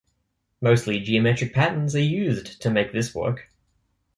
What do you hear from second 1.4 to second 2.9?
patterns are used to